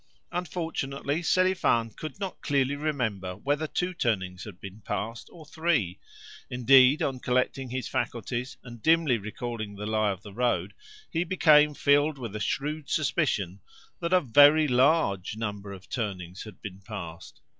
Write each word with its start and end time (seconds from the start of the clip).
Unfortunately, 0.31 1.21
Selifan 1.21 1.91
could 1.95 2.19
not 2.19 2.41
clearly 2.41 2.75
remember 2.75 3.35
whether 3.35 3.67
two 3.67 3.93
turnings 3.93 4.45
had 4.45 4.59
been 4.59 4.81
passed 4.81 5.29
or 5.31 5.45
three. 5.45 5.99
Indeed, 6.49 7.03
on 7.03 7.19
collecting 7.19 7.69
his 7.69 7.87
faculties, 7.87 8.57
and 8.63 8.81
dimly 8.81 9.19
recalling 9.19 9.75
the 9.75 9.85
lie 9.85 10.09
of 10.09 10.23
the 10.23 10.33
road, 10.33 10.73
he 11.11 11.23
became 11.23 11.75
filled 11.75 12.17
with 12.17 12.35
a 12.35 12.39
shrewd 12.39 12.89
suspicion 12.89 13.61
that 13.99 14.11
A 14.11 14.21
VERY 14.21 14.67
LARGE 14.67 15.37
NUMBER 15.37 15.71
of 15.71 15.87
turnings 15.87 16.45
had 16.45 16.63
been 16.63 16.81
passed. 16.81 17.39